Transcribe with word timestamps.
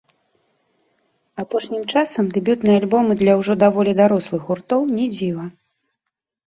Апошнім 1.43 1.83
часам 1.93 2.31
дэбютныя 2.39 2.81
альбомы 2.83 3.13
для 3.21 3.33
ўжо 3.43 3.53
даволі 3.67 3.91
дарослых 4.01 4.41
гуртоў 4.51 4.81
не 4.97 5.07
дзіва. 5.19 5.45